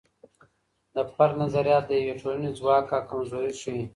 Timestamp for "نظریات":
1.43-1.83